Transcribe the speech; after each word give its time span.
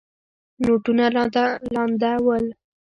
نوټونه 0.65 1.05
لانده 1.73 2.11
ول. 2.25 2.45